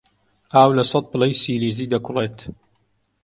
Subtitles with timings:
[0.53, 2.37] ئاو لە سەد پلەی سیلیزی دەکوڵێت.